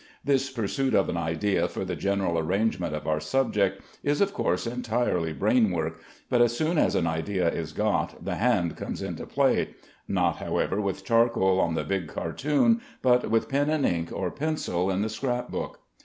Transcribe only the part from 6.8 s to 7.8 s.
an idea is